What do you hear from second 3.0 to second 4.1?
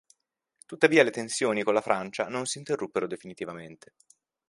definitivamente.